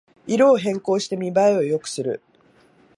[0.25, 2.23] 色を変更して見ばえを良くする